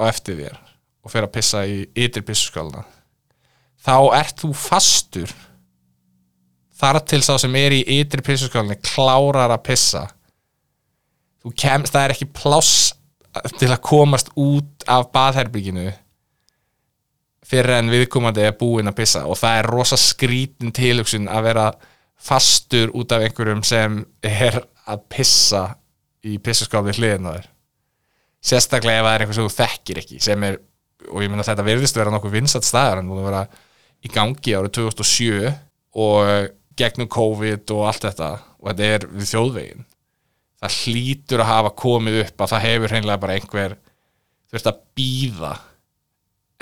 á 0.00 0.02
eftir 0.08 0.40
þér 0.40 0.58
og 1.02 1.12
fer 1.12 1.26
að 1.26 1.34
pissa 1.34 1.64
í 1.68 1.82
ytri 1.98 2.22
pissuskáluna 2.24 2.84
þá 3.82 3.96
ert 4.18 4.42
þú 4.44 4.52
fastur 4.56 5.32
þar 6.82 6.98
til 7.06 7.22
sá 7.22 7.36
sem 7.38 7.54
er 7.58 7.76
í 7.76 7.82
ytri 8.00 8.24
pissuskálunni 8.26 8.78
klárar 8.82 9.52
að 9.54 9.64
pissa. 9.68 10.06
Þú 11.42 11.54
kemst, 11.58 11.94
það 11.94 12.04
er 12.04 12.14
ekki 12.14 12.30
pláss 12.34 12.92
til 13.58 13.70
að 13.70 13.82
komast 13.86 14.32
út 14.38 14.86
af 14.90 15.08
baðherbygginu 15.14 15.88
fyrir 17.52 17.78
en 17.78 17.90
viðkomandi 17.92 18.44
er 18.44 18.56
búinn 18.58 18.90
að 18.90 18.98
pissa 19.00 19.24
og 19.28 19.38
það 19.40 19.58
er 19.58 19.68
rosa 19.72 19.98
skrítin 20.00 20.74
tilugsun 20.74 21.30
að 21.32 21.46
vera 21.48 21.64
fastur 22.22 22.92
út 22.96 23.12
af 23.14 23.24
einhverjum 23.24 23.64
sem 23.66 24.02
er 24.22 24.60
að 24.86 25.06
pissa 25.12 25.64
í 26.26 26.38
pissaskálfi 26.42 26.96
hliðina 26.98 27.36
þér. 27.36 27.50
Sérstaklega 28.42 29.02
ef 29.02 29.06
það 29.06 29.14
er 29.14 29.24
einhver 29.24 29.38
sem 29.38 29.46
þú 29.48 29.54
þekkir 29.58 30.02
ekki 30.02 30.22
sem 30.22 30.48
er, 30.48 30.58
og 31.10 31.22
ég 31.22 31.30
meina 31.30 31.46
þetta 31.46 31.66
verðist 31.66 31.98
vera 31.98 32.14
nokkuð 32.14 32.36
vinsat 32.36 32.66
staðar, 32.66 33.04
búin 33.06 33.22
að 33.22 33.30
vera 33.30 33.44
í 34.02 34.10
gangi 34.10 34.56
árið 34.58 34.74
2007 34.80 35.52
og 36.02 36.52
gegnum 36.78 37.10
COVID 37.12 37.74
og 37.76 37.86
allt 37.86 38.06
þetta 38.08 38.30
og 38.58 38.70
þetta 38.70 38.92
er 38.96 39.08
við 39.12 39.30
þjóðvegin 39.30 39.86
það 40.62 40.78
hlýtur 40.84 41.42
að 41.42 41.50
hafa 41.50 41.74
komið 41.82 42.18
upp 42.22 42.42
að 42.44 42.52
það 42.52 42.64
hefur 42.68 42.94
hreinlega 42.94 43.22
bara 43.22 43.36
einhver 43.38 43.76
þurft 44.52 44.68
að 44.70 44.82
býða 44.98 45.52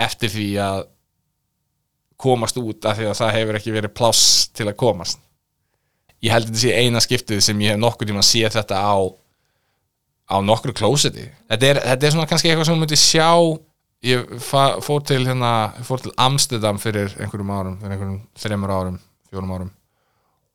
eftir 0.00 0.32
því 0.32 0.48
að 0.64 0.84
komast 2.20 2.60
út 2.60 2.86
af 2.88 2.96
því 2.96 3.08
að 3.10 3.18
það 3.18 3.34
hefur 3.36 3.58
ekki 3.58 3.74
verið 3.74 3.96
pláss 3.96 4.24
til 4.56 4.66
að 4.68 4.78
komast. 4.80 5.20
Ég 6.20 6.32
held 6.34 6.48
að 6.48 6.52
þetta 6.52 6.62
sé 6.62 6.84
eina 6.84 7.00
skiptið 7.00 7.42
sem 7.44 7.60
ég 7.64 7.74
hef 7.74 7.80
nokkur 7.80 8.08
tíma 8.08 8.20
að 8.20 8.28
sé 8.28 8.42
þetta 8.52 8.80
á 8.80 8.96
á 10.30 10.36
nokkru 10.44 10.74
klósiti 10.76 11.26
þetta 11.50 11.66
er, 11.66 11.82
þetta 11.90 12.06
er 12.06 12.14
svona 12.14 12.28
kannski 12.30 12.50
eitthvað 12.50 12.68
sem 12.68 12.78
þú 12.78 12.84
myndir 12.84 13.00
sjá. 13.00 13.30
Ég 14.00 14.30
fór 14.40 15.02
til 15.04 15.26
hérna 15.26 15.52
fór 15.84 16.00
til 16.00 16.14
Amsterdam 16.16 16.78
fyrir 16.80 17.12
einhverjum 17.20 17.50
árum 17.52 17.74
fyrir 17.82 17.96
einhverjum 17.96 18.20
þreymur 18.40 18.72
árum, 18.72 18.94
fjórum 19.28 19.52
árum. 19.52 19.72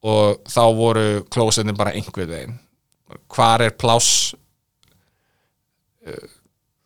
Og 0.05 0.39
þá 0.49 0.63
voru 0.77 1.05
klósitin 1.33 1.77
bara 1.77 1.93
einhver 1.93 2.25
veginn. 2.25 2.57
Hvar 3.29 3.61
er 3.61 3.75
pláss 3.77 4.33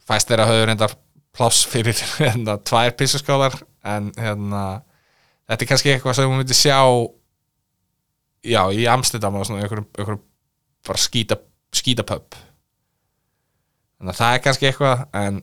fæst 0.10 0.30
þeirra 0.30 0.48
höfður 0.50 0.70
reyndar 0.72 0.96
pláss 1.36 1.66
fyrir 1.70 1.98
hérna 2.20 2.58
tvær 2.66 2.96
písaskálar 3.00 3.56
en 3.88 4.12
hérna 4.18 4.64
þetta 5.50 5.64
er 5.64 5.72
kannski 5.72 5.94
eitthvað 5.94 6.18
sem 6.18 6.28
þú 6.30 6.40
myndir 6.40 6.60
sjá 6.60 6.80
já, 8.44 8.62
í 8.72 8.86
Amsterdam 8.90 9.40
og 9.40 9.48
svona 9.48 9.64
einhverjum, 9.64 9.88
einhverjum 9.98 10.24
bara 10.88 11.02
skýta 11.02 11.40
skýtapöpp 11.76 12.38
þannig 14.00 14.14
að 14.16 14.20
það 14.20 14.34
er 14.34 14.44
kannski 14.46 14.70
eitthvað 14.70 15.06
en 15.22 15.40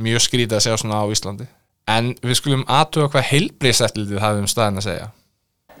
mjög 0.00 0.24
skrítið 0.26 0.58
að 0.58 0.64
segja 0.66 0.82
svona 0.82 1.00
á 1.00 1.06
Íslandi 1.12 1.48
en 1.90 2.12
við 2.22 2.38
skulum 2.38 2.66
aðtuga 2.70 3.10
hvað 3.14 3.28
heilbriðsættlitið 3.30 4.22
hafið 4.22 4.44
um 4.44 4.50
staðin 4.50 4.80
að 4.80 4.88
segja 4.88 5.10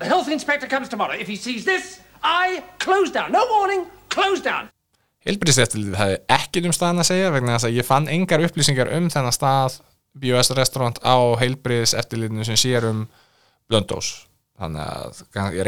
The 0.00 0.08
health 0.08 0.30
inspector 0.32 0.66
comes 0.66 0.88
tomorrow. 0.88 1.12
If 1.12 1.28
he 1.28 1.36
sees 1.36 1.66
this, 1.66 2.00
I 2.24 2.62
close 2.78 3.12
down. 3.12 3.32
No 3.32 3.44
warning, 3.52 3.84
close 4.08 4.40
down. 4.40 4.70
heilbriðsættlitið 5.26 5.98
hafið 6.00 6.32
ekki 6.32 6.62
um 6.64 6.72
staðin 6.72 7.02
að 7.02 7.10
segja 7.10 7.32
vegna 7.34 7.56
þess 7.56 7.68
að 7.68 7.74
ég 7.76 7.86
fann 7.88 8.08
engar 8.08 8.44
upplýsingar 8.46 8.92
um 8.96 9.10
þennan 9.12 9.36
stað 9.36 9.80
BOS 10.20 10.52
restaurant 10.56 11.00
á 11.04 11.16
heilbriðsættlitinu 11.42 12.46
sem 12.48 12.56
sér 12.56 12.88
um 12.88 13.02
Blöndós 13.70 14.08
þannig 14.60 15.36
að 15.36 15.60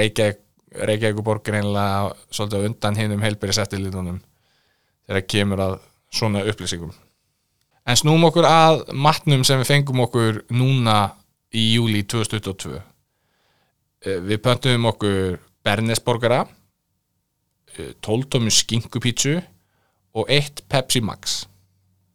Reykjavík 0.89 1.21
borgir 1.21 1.59
einlega 1.61 2.15
svolítið 2.33 2.67
undan 2.71 2.97
hinn 2.97 3.13
um 3.13 3.25
heilbriðsættlitunum 3.27 4.23
þegar 5.05 5.27
kemur 5.35 5.65
að 5.67 5.77
svona 6.13 6.45
upplýsingum. 6.49 6.93
En 7.83 7.99
snúm 7.99 8.29
okkur 8.29 8.47
að 8.47 8.85
matnum 8.95 9.43
sem 9.45 9.59
við 9.63 9.73
fengum 9.73 10.05
okkur 10.05 10.45
núna 10.55 11.17
í 11.53 11.73
júli 11.75 12.05
2022 12.07 12.79
við 14.03 14.41
pöntum 14.43 14.89
okkur 14.91 15.39
Bernesborgara 15.63 16.43
12 17.77 18.29
tómi 18.29 18.53
skinkupítsu 18.53 19.39
og 20.19 20.31
eitt 20.31 20.65
Pepsi 20.69 21.01
Max 21.01 21.43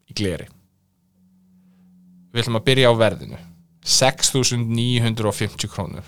í 0.08 0.16
gleri. 0.18 0.46
Við 2.32 2.44
ætlum 2.44 2.60
að 2.60 2.68
byrja 2.68 2.92
á 2.92 3.00
verðinu. 3.00 3.39
6.950 3.88 5.72
krónur. 5.72 6.06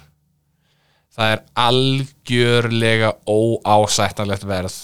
Það 1.16 1.32
er 1.34 1.42
algjörlega 1.58 3.14
óásættanlegt 3.26 4.46
verð 4.46 4.76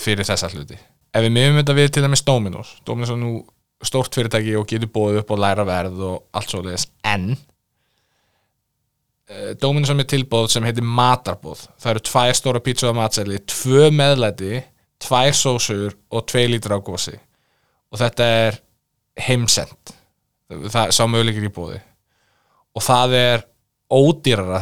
fyrir 0.00 0.26
þessa 0.26 0.50
hluti 0.50 0.80
ef 1.12 1.20
við 1.26 1.34
miðum 1.36 1.58
þetta 1.60 1.78
við 1.78 1.88
til 1.92 2.04
dæmis 2.06 2.26
Dominos 2.26 2.70
Dominos 2.88 3.12
er 3.12 3.18
nú 3.20 3.32
stórt 3.82 4.14
fyrirtæki 4.14 4.52
og 4.58 4.68
getur 4.70 4.94
bóðið 4.94 5.20
upp 5.22 5.30
og 5.34 5.42
læra 5.42 5.64
verð 5.66 5.96
og 6.06 6.16
allt 6.38 6.50
svo 6.52 6.60
leiðis 6.64 6.86
en 7.08 7.24
uh, 7.34 7.38
Dominos 9.60 9.90
er 9.92 9.98
með 9.98 10.12
tilbóð 10.14 10.46
sem 10.54 10.66
heitir 10.66 10.86
matarbóð 10.86 11.60
það 11.76 11.90
eru 11.94 12.02
tvær 12.08 12.34
stóra 12.38 12.64
pítsu 12.64 12.84
á 12.90 12.92
matseli 12.96 13.36
tvö 13.48 13.82
meðlæti, 13.94 14.54
tvær 15.02 15.32
sósur 15.36 15.90
og 16.12 16.20
tvei 16.30 16.46
lítur 16.52 16.76
á 16.78 16.80
gósi 16.80 17.16
og 17.92 17.96
þetta 18.00 18.24
er 18.46 18.52
heimsend. 19.20 19.92
Það 20.48 20.86
er 20.86 20.94
sá 20.96 21.04
möguleikir 21.08 21.48
í 21.48 21.52
bóði 21.52 21.80
og 22.72 22.84
það 22.84 23.08
er 23.18 23.42
ódýrara 23.92 24.58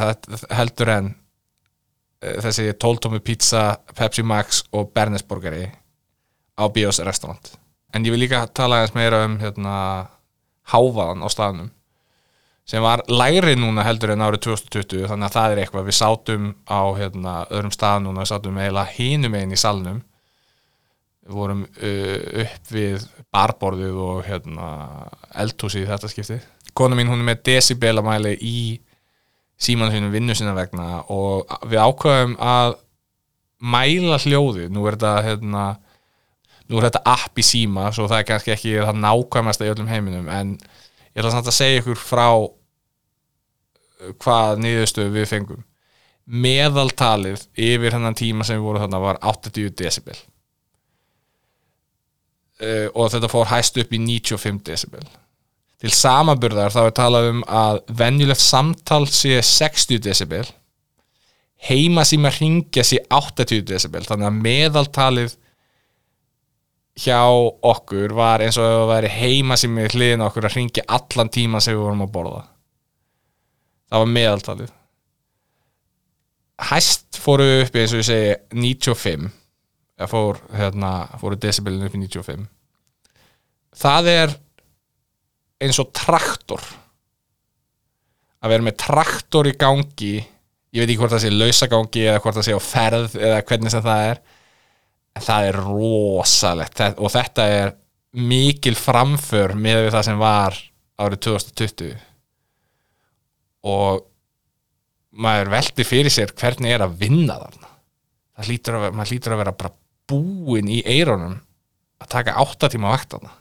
heldur 0.58 0.88
en 0.96 1.12
uh, 1.12 2.38
þessi 2.46 2.72
12 2.72 3.04
tómi 3.04 3.20
pizza, 3.22 3.62
Pepsi 3.94 4.24
Max 4.26 4.64
og 4.74 4.90
Bernesborgari 4.94 5.68
á 6.58 6.64
Bios 6.72 7.00
restaurant. 7.04 7.52
En 7.94 8.06
ég 8.06 8.14
vil 8.14 8.22
líka 8.22 8.44
tala 8.54 8.82
eins 8.82 8.94
meira 8.94 9.24
um 9.26 9.38
hérna, 9.40 9.74
háfaðan 10.70 11.26
á 11.26 11.28
staðnum 11.30 11.70
sem 12.70 12.82
var 12.84 13.02
læri 13.10 13.56
núna 13.58 13.82
heldur 13.82 14.12
en 14.14 14.22
árið 14.22 14.44
2020 14.46 15.08
þannig 15.10 15.26
að 15.26 15.34
það 15.34 15.54
er 15.54 15.60
eitthvað. 15.64 15.88
Við 15.88 15.96
sátum 15.98 16.44
á 16.70 16.82
hérna, 17.00 17.32
öðrum 17.50 17.74
stað 17.74 18.04
núna 18.04 18.22
við 18.22 18.30
sátum 18.30 18.60
eiginlega 18.60 18.94
hínum 18.94 19.34
einn 19.38 19.54
í 19.54 19.58
salnum. 19.58 19.98
Við 21.26 21.34
vorum 21.40 21.64
uh, 21.66 22.44
upp 22.44 22.70
við 22.70 23.08
barborðið 23.34 23.98
og 24.04 24.22
hérna, 24.28 24.68
eldhúsi 25.42 25.82
í 25.82 25.88
þetta 25.88 26.12
skipti. 26.12 26.38
Kona 26.78 26.98
mín 26.98 27.10
hún 27.10 27.24
er 27.24 27.32
með 27.32 27.42
decibel-amæli 27.50 28.36
í 28.38 28.60
símanu 29.60 29.92
sínum 29.92 30.14
vinnu 30.14 30.36
sinna 30.38 30.54
vegna 30.56 31.02
og 31.12 31.50
við 31.68 31.82
ákveðum 31.82 32.38
að 32.40 32.78
mæla 33.60 34.16
hljóði 34.22 34.70
nú 34.72 34.86
er 34.88 34.96
þetta 34.96 35.26
hérna 35.26 35.64
nú 36.70 36.78
er 36.78 36.86
þetta 36.88 37.02
app 37.12 37.40
í 37.40 37.44
síma 37.44 37.90
svo 37.94 38.06
það 38.10 38.22
er 38.22 38.28
kannski 38.28 38.54
ekki 38.54 38.76
það 38.78 39.02
nákvæmast 39.02 39.64
í 39.64 39.70
öllum 39.72 39.90
heiminum 39.90 40.30
en 40.32 40.54
ég 40.56 41.20
ætla 41.20 41.34
samt 41.34 41.50
að 41.50 41.58
segja 41.58 41.82
ykkur 41.82 41.98
frá 41.98 42.28
hvað 44.22 44.62
niðurstöðu 44.64 45.12
við 45.12 45.26
fengum. 45.28 45.64
Meðaltalið 46.30 47.42
yfir 47.58 47.96
hennan 47.96 48.16
tíma 48.16 48.46
sem 48.46 48.60
við 48.60 48.68
vorum 48.68 48.84
þarna 48.84 49.00
var 49.02 49.18
80 49.32 49.72
decibel 49.76 50.16
uh, 52.62 52.86
og 52.94 53.10
þetta 53.12 53.30
fór 53.32 53.50
hæst 53.50 53.80
upp 53.82 53.92
í 53.96 54.00
95 54.04 54.62
decibel 54.68 55.04
til 55.80 55.92
samaburðar 55.96 56.74
þá 56.74 56.80
er 56.84 56.96
talað 56.96 57.28
um 57.32 57.42
að 57.48 57.80
venjulegt 57.98 58.44
samtal 58.44 59.06
sé 59.08 59.40
60 59.42 60.02
decibel 60.04 60.44
heima 61.68 62.04
sem 62.08 62.24
að 62.28 62.40
ringja 62.40 62.84
sé 62.86 63.00
80 63.08 63.64
decibel 63.68 64.04
þannig 64.06 64.28
að 64.28 64.42
meðaltalið 64.44 65.36
hjá 67.00 67.20
okkur 67.70 68.14
var 68.16 68.44
eins 68.44 68.58
og 68.60 68.66
ef 68.66 68.76
það 68.76 68.90
væri 68.92 69.12
heima 69.14 69.58
sem 69.60 69.80
er 69.80 69.96
hliðin 69.96 70.26
okkur 70.26 70.48
að 70.48 70.56
ringja 70.58 70.86
allan 70.98 71.32
tíma 71.32 71.62
sem 71.64 71.76
við 71.76 71.84
vorum 71.86 72.04
að 72.04 72.14
borða. 72.14 72.44
Það 73.90 74.04
var 74.04 74.14
meðaltalið. 74.14 74.72
Hæst 76.70 77.18
fóru 77.20 77.48
við 77.48 77.62
upp 77.64 77.76
eins 77.80 77.92
og 77.96 78.02
ég 78.02 78.08
segi 78.10 78.32
95 78.52 79.28
eða 80.00 80.08
fór, 80.08 80.40
hérna, 80.56 80.94
fóru 81.20 81.36
decibelin 81.40 81.86
upp 81.88 81.96
í 81.96 82.02
95 82.04 82.48
það 83.76 84.10
er 84.12 84.34
eins 85.60 85.78
og 85.82 85.90
traktor. 85.96 86.62
Að 88.40 88.54
vera 88.54 88.66
með 88.66 88.78
traktor 88.80 89.48
í 89.50 89.56
gangi 89.60 90.14
ég 90.20 90.80
veit 90.80 90.86
ekki 90.86 91.00
hvort 91.02 91.14
það 91.14 91.24
sé 91.24 91.32
lausagangi 91.34 92.04
eða 92.06 92.20
hvort 92.22 92.38
það 92.38 92.46
sé 92.46 92.56
á 92.56 92.60
ferð 92.62 93.16
eða 93.18 93.40
hvernig 93.48 93.74
sem 93.74 93.84
það 93.84 94.04
er 94.10 94.20
það 95.24 95.48
er 95.50 95.58
rosalegt. 95.64 96.82
Og 96.98 97.12
þetta 97.12 97.46
er 97.54 97.74
mikil 98.16 98.74
framför 98.78 99.54
með 99.54 99.90
það 99.94 100.06
sem 100.08 100.20
var 100.20 100.56
árið 101.00 101.20
2020 101.28 101.92
og 103.70 104.06
maður 105.20 105.50
veldi 105.52 105.84
fyrir 105.84 106.12
sér 106.12 106.32
hvernig 106.38 106.74
er 106.74 106.84
að 106.84 106.96
vinna 107.02 107.36
þarna. 107.40 107.70
Það 108.36 108.50
hlýtur 108.50 108.78
að, 108.78 108.86
maður 108.96 109.12
hlýtur 109.12 109.34
að 109.34 109.42
vera 109.42 109.58
bara 109.60 109.74
búin 110.10 110.70
í 110.72 110.80
eironum 110.86 111.36
að 112.00 112.10
taka 112.14 112.38
átta 112.40 112.70
tíma 112.72 112.92
vakt 112.94 113.14
þarna. 113.14 113.34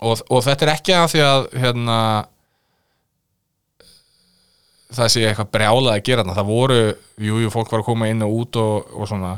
Og, 0.00 0.22
og 0.32 0.44
þetta 0.46 0.64
er 0.66 0.72
ekki 0.74 0.96
að 0.96 1.08
því 1.12 1.24
að 1.26 1.46
hérna 1.60 1.96
það 4.94 5.12
sé 5.12 5.22
eitthvað 5.28 5.52
brjálað 5.54 5.94
að 5.94 6.02
gera 6.08 6.24
þarna. 6.24 6.36
Það 6.38 6.50
voru, 6.50 6.80
jú, 7.28 7.38
jú, 7.44 7.52
fólk 7.54 7.72
var 7.72 7.82
að 7.82 7.88
koma 7.90 8.10
inn 8.10 8.26
og 8.26 8.36
út 8.40 8.58
og, 8.60 8.90
og 8.96 9.10
svona. 9.10 9.36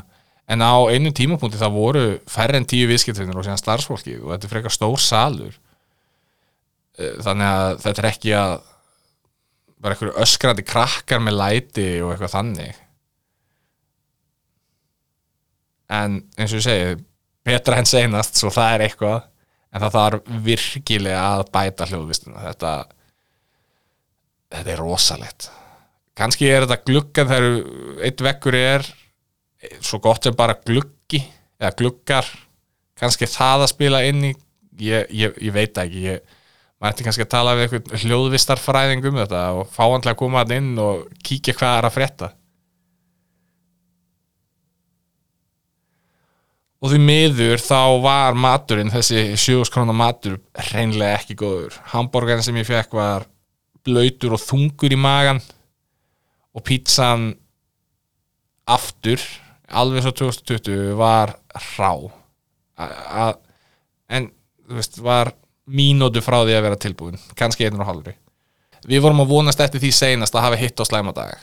En 0.51 0.63
á 0.65 0.73
einu 0.91 1.13
tímapunkti 1.15 1.59
það 1.61 1.77
voru 1.77 2.03
færri 2.29 2.59
en 2.59 2.67
tíu 2.67 2.89
viðskiptvinnir 2.89 3.37
og 3.39 3.45
síðan 3.45 3.61
starfsfólki 3.61 4.17
og 4.19 4.33
þetta 4.33 4.49
er 4.49 4.53
frekar 4.53 4.75
stór 4.75 4.99
salur. 5.01 5.55
Eh, 6.99 7.15
þannig 7.23 7.49
að 7.49 7.83
þetta 7.85 8.03
er 8.03 8.09
ekki 8.11 8.33
að 8.37 8.55
bara 9.83 9.95
einhverju 9.95 10.15
öskrandi 10.23 10.65
krakkar 10.67 11.23
með 11.23 11.39
læti 11.39 11.87
og 12.03 12.13
eitthvað 12.13 12.35
þannig. 12.37 12.81
En 15.93 16.21
eins 16.39 16.53
og 16.53 16.59
ég 16.61 16.65
segi 16.65 16.97
betra 17.43 17.79
en 17.79 17.87
seinast, 17.87 18.39
svo 18.39 18.51
það 18.53 18.75
er 18.75 18.85
eitthvað. 18.87 19.29
En 19.73 19.81
það 19.81 19.95
þarf 19.97 20.35
virkilega 20.45 21.23
að 21.33 21.47
bæta 21.53 21.87
hljóðvistuna 21.89 22.43
þetta 22.45 22.73
þetta 24.53 24.73
er 24.73 24.81
rosalegt. 24.81 25.49
Kannski 26.17 26.49
er 26.49 26.67
þetta 26.67 26.85
gluggan 26.85 27.29
þegar 27.31 28.05
eitt 28.05 28.21
vekkur 28.21 28.57
er 28.57 28.85
svo 29.81 29.99
gott 30.03 30.25
sem 30.25 30.35
bara 30.37 30.59
gluggi 30.59 31.23
eða 31.59 31.73
gluggar. 31.79 32.29
Kannski 32.99 33.29
það 33.29 33.65
að 33.65 33.71
spila 33.73 34.03
inn 34.05 34.21
í 34.29 34.33
ég, 34.79 35.09
ég, 35.09 35.33
ég 35.41 35.55
veit 35.55 35.77
ekki 35.81 36.05
ég, 36.05 36.37
maður 36.77 36.93
ætti 36.93 37.07
kannski 37.07 37.25
að 37.25 37.33
tala 37.33 37.57
við 37.57 37.67
eitthvað 37.67 38.05
hljóðvistarfræðing 38.05 39.09
um 39.09 39.19
þetta 39.23 39.43
og 39.57 39.67
fá 39.73 39.83
hann 39.87 40.05
til 40.05 40.13
að 40.13 40.21
koma 40.21 40.43
hann 40.43 40.55
inn 40.57 40.71
og 40.81 41.05
kíkja 41.25 41.57
hvað 41.57 41.77
er 41.79 41.89
að 41.89 41.95
frétta. 41.97 42.31
Og 46.83 46.91
því 46.91 46.99
miður 46.99 47.61
þá 47.63 47.81
var 48.03 48.35
maturinn, 48.35 48.91
þessi 48.91 49.37
sjöguskrónar 49.39 49.95
matur 49.95 50.41
hreinlega 50.67 51.21
ekki 51.21 51.37
góður. 51.39 51.77
Hambúrgarinn 51.93 52.43
sem 52.43 52.57
ég 52.59 52.67
fekk 52.67 52.97
var 52.99 53.23
blöytur 53.85 54.35
og 54.37 54.41
þungur 54.43 54.93
í 54.95 54.99
magan 54.99 55.41
og 56.53 56.63
pítsan 56.67 57.31
aftur 58.69 59.21
alveg 59.73 60.05
svo 60.05 60.13
2020 60.23 60.93
var 60.99 61.35
rá 61.77 61.93
A- 62.77 62.89
að- 63.27 63.39
en 64.09 64.31
þú 64.67 64.75
veist, 64.79 64.99
var 65.03 65.33
mínútu 65.69 66.21
frá 66.23 66.39
því 66.43 66.55
að 66.57 66.65
vera 66.67 66.75
tilbúin 66.79 67.19
kannski 67.35 67.65
einur 67.67 67.83
og 67.85 67.89
halvri 67.91 68.15
við 68.87 69.01
vorum 69.05 69.21
að 69.23 69.31
vonast 69.31 69.59
eftir 69.63 69.79
því 69.83 69.91
seinast 69.95 70.35
að 70.35 70.45
hafa 70.47 70.59
hitt 70.59 70.79
á 70.79 70.83
slæmadaga 70.85 71.37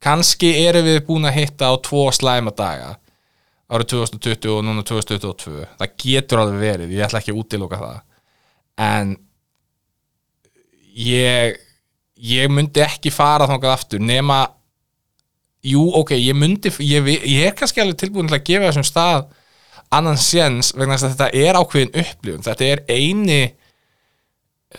kannski 0.00 0.52
erum 0.66 0.86
við 0.86 1.00
búin 1.08 1.26
að 1.28 1.38
hitta 1.40 1.68
á 1.72 1.74
tvo 1.82 2.06
slæmadaga 2.14 2.96
árið 3.68 3.90
2020 3.92 4.52
og 4.54 4.62
núna 4.64 4.84
2022 4.86 5.66
það 5.76 5.96
getur 6.00 6.40
alveg 6.40 6.60
verið, 6.62 6.92
ég 6.96 7.04
ætla 7.04 7.18
ekki 7.20 7.34
að 7.34 7.40
útiloka 7.42 7.76
það. 7.76 7.98
En 8.80 9.10
ég 10.96 11.58
ég 12.18 12.50
myndi 12.50 12.82
ekki 12.84 13.12
fara 13.14 13.48
þangað 13.48 13.74
aftur 13.74 14.02
nema 14.02 14.42
jú, 15.64 15.84
ok, 16.00 16.14
ég 16.18 16.36
myndi 16.38 16.72
ég, 16.84 17.08
ég 17.22 17.46
er 17.46 17.56
kannski 17.58 17.82
alveg 17.82 17.98
tilbúin 18.00 18.30
til 18.30 18.38
að 18.38 18.46
gefa 18.48 18.70
þessum 18.70 18.86
stað 18.86 19.28
annan 19.94 20.20
séns 20.20 20.74
vegna 20.76 20.98
þess 20.98 21.08
að 21.08 21.14
þetta 21.14 21.46
er 21.48 21.58
ákveðin 21.58 21.94
upplifun. 22.02 22.44
Þetta 22.44 22.66
er 22.66 22.82
eini 22.92 23.40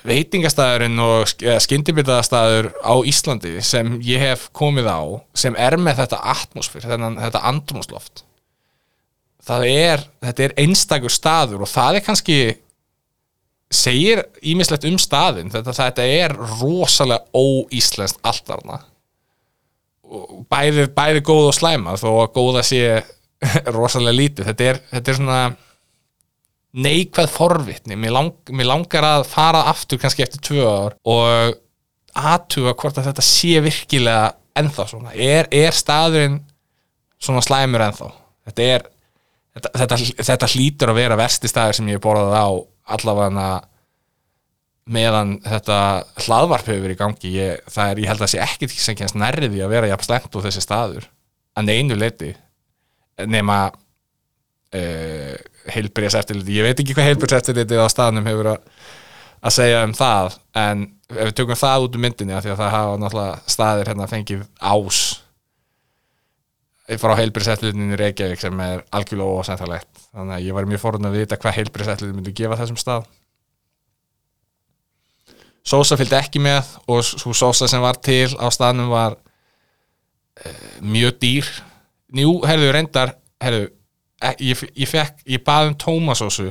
veitingastæðurinn 0.06 1.02
og 1.02 1.32
skyndibitaðastæður 1.66 2.70
á 2.86 2.94
Íslandi 3.10 3.56
sem 3.66 3.96
ég 4.06 4.22
hef 4.22 4.50
komið 4.54 4.90
á 4.92 5.02
sem 5.34 5.58
er 5.58 5.80
með 5.82 6.04
þetta 6.04 6.20
atmosfér, 6.36 6.86
þetta 6.86 7.46
andrumsloft 7.50 8.24
það 9.50 9.66
er 9.72 10.04
þetta 10.24 10.46
er 10.46 10.56
einstakur 10.64 11.14
staður 11.14 11.66
og 11.66 11.72
það 11.72 12.00
er 12.00 12.06
kannski 12.06 12.40
segir 13.70 14.24
ímislegt 14.42 14.88
um 14.90 14.98
staðinn. 15.02 15.52
Þetta, 15.54 15.76
þetta 15.78 16.06
er 16.10 16.36
rosalega 16.60 17.26
óíslenskt 17.38 18.22
allt 18.26 18.46
þarna. 18.50 18.82
Bæði, 20.50 20.88
bæði 20.96 21.24
góð 21.26 21.52
og 21.52 21.58
slæma 21.58 21.94
þó 22.02 22.10
að 22.24 22.32
góða 22.38 22.66
sé 22.66 22.84
rosalega 23.78 24.18
lítið. 24.18 24.50
Þetta 24.50 24.70
er, 24.72 24.84
þetta 24.94 25.12
er 25.12 25.20
svona 25.20 25.42
neikvæð 26.80 27.34
forvitni. 27.34 27.98
Mér, 27.98 28.14
lang, 28.18 28.54
mér 28.54 28.72
langar 28.72 29.06
að 29.06 29.26
fara 29.30 29.66
aftur 29.72 30.02
kannski 30.02 30.26
eftir 30.26 30.44
tvö 30.50 30.66
ár 30.70 30.98
og 31.10 31.58
aðtuga 32.20 32.76
hvort 32.78 32.98
að 32.98 33.12
þetta 33.12 33.26
sé 33.26 33.60
virkilega 33.64 34.32
ennþá 34.60 34.86
svona, 34.90 35.14
er, 35.14 35.48
er 35.56 35.76
staðurinn 35.76 36.40
svona 37.22 37.44
slæmur 37.46 37.86
ennþá? 37.86 38.10
Þetta 38.50 38.66
er 38.66 38.86
þetta, 39.56 39.72
þetta, 39.84 40.00
þetta 40.32 40.50
hlýtur 40.54 40.92
að 40.92 41.00
vera 41.00 41.20
versti 41.20 41.52
staður 41.52 41.80
sem 41.80 41.90
ég 41.90 42.00
hef 42.00 42.06
borðað 42.06 42.36
á 42.38 42.50
allavega 42.96 43.50
meðan 44.90 45.36
þetta 45.46 45.80
hlaðvarp 46.26 46.70
hefur 46.70 46.84
verið 46.86 46.96
í 46.96 47.00
gangi 47.00 47.32
ég, 47.36 47.64
það 47.70 47.92
er, 47.92 48.02
ég 48.02 48.10
held 48.10 48.20
að 48.20 48.26
það 48.26 48.32
sé 48.34 48.42
ekkert 48.46 48.76
sem 48.82 48.98
kennst 48.98 49.18
nærri 49.20 49.50
því 49.52 49.64
að 49.66 49.74
vera 49.76 49.90
jafn 49.92 50.08
slemt 50.08 50.38
og 50.38 50.46
þessi 50.48 50.64
staður 50.66 51.10
að 51.60 51.72
einu 51.76 51.98
leiti 52.00 52.32
nema 53.30 53.60
uh, 53.70 55.36
heilbriðs 55.70 56.18
eftirliti 56.20 56.58
ég 56.58 56.66
veit 56.66 56.82
ekki 56.82 56.96
hvað 56.98 57.12
heilbriðs 57.12 57.38
eftirliti 57.42 57.78
á 57.78 57.86
staðnum 57.92 58.30
hefur 58.30 58.54
að, 58.56 58.64
að 59.44 59.56
segja 59.60 59.84
um 59.86 59.96
það 59.98 60.40
en 60.64 60.86
ef 61.10 61.24
við 61.30 61.36
tökum 61.42 61.60
það 61.60 61.86
út 61.86 61.98
um 61.98 62.06
myndinni 62.06 62.38
af 62.38 62.46
því 62.46 62.54
að 62.54 62.62
það 62.64 62.76
hafa 62.78 63.00
náttúrulega 63.04 63.56
staðir 63.56 63.92
hérna 63.92 64.10
fengið 64.10 64.46
ás 64.58 65.02
frá 66.98 67.14
heilbriðsætlutinu 67.20 67.94
í 67.94 67.98
Reykjavík 68.00 68.42
sem 68.42 68.62
er 68.66 68.84
algjörlega 68.96 69.42
ósæntalegt 69.44 70.04
þannig 70.10 70.36
að 70.36 70.46
ég 70.48 70.56
var 70.58 70.68
mjög 70.70 70.82
forun 70.82 71.10
að 71.10 71.18
vita 71.20 71.38
hvað 71.38 71.58
heilbriðsætlutin 71.60 72.16
myndi 72.18 72.34
gefa 72.34 72.58
þessum 72.58 72.80
stað. 72.82 73.10
Sósa 75.70 75.98
fylgdi 76.00 76.18
ekki 76.18 76.42
með 76.42 76.72
og 76.90 77.04
svo 77.06 77.36
sósa 77.38 77.68
sem 77.70 77.84
var 77.84 78.00
til 78.02 78.32
á 78.42 78.48
staðnum 78.50 78.90
var 78.90 79.20
uh, 79.20 80.64
mjög 80.82 81.20
dýr. 81.22 81.52
Njú, 82.18 82.40
herðu, 82.50 82.72
reyndar 82.74 83.14
herðu, 83.44 83.70
e- 84.26 84.38
ég, 84.50 84.66
ég 84.74 84.90
fekk 84.90 85.22
ég 85.30 85.46
bað 85.46 85.70
um 85.70 85.78
tómasósu 85.86 86.50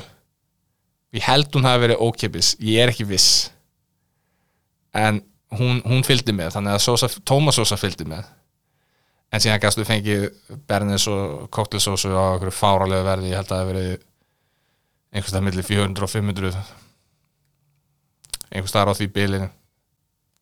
ég 1.16 1.24
held 1.24 1.51
hún 1.57 1.66
hafi 1.66 1.88
verið 1.88 2.05
ókipis 2.05 2.55
ég 2.62 2.85
er 2.85 2.92
ekki 2.92 3.09
viss. 3.09 3.48
En 4.94 5.24
hún, 5.59 5.83
hún 5.83 6.07
fylgdi 6.07 6.35
með 6.37 6.55
þannig 6.55 6.77
að 6.77 6.85
sósa, 6.85 7.11
tómasósa 7.27 7.81
fylgdi 7.81 8.07
með 8.07 8.29
en 9.28 9.42
síðan 9.42 9.60
gæstu 9.62 9.84
fengið 9.86 10.28
bernis 10.68 11.06
og 11.10 11.48
koktelsósu 11.54 12.12
á 12.16 12.36
okkur 12.36 12.54
fáralegu 12.54 13.04
verði, 13.06 13.32
ég 13.32 13.40
held 13.40 13.48
að 13.48 13.54
það 13.54 13.62
hafi 13.62 13.72
verið 13.72 13.90
einhvers 15.12 15.34
það 15.34 15.46
milli 15.48 15.64
400 15.68 16.06
og 16.06 16.12
500 16.12 16.62
einhvers 18.48 18.72
staðar 18.72 18.92
á 18.92 18.98
því 18.98 19.08
bilinu. 19.12 19.48